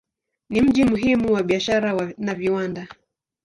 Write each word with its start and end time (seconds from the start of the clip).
Ni 0.49 0.61
mji 0.61 0.83
muhimu 0.85 1.33
wa 1.33 1.43
biashara 1.43 2.13
na 2.17 2.33
viwanda. 2.35 2.87